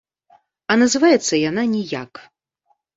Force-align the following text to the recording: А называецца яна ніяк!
А 0.71 0.77
называецца 0.85 1.33
яна 1.49 1.69
ніяк! 1.77 2.27